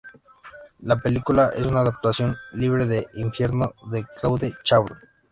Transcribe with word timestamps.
La 0.79 0.95
película 0.95 1.51
es 1.55 1.67
una 1.67 1.81
adaptación 1.81 2.35
libre 2.53 2.87
de 2.87 3.05
"El 3.13 3.19
infierno" 3.19 3.73
de 3.91 4.03
Claude 4.19 4.55
Chabrol. 4.63 4.97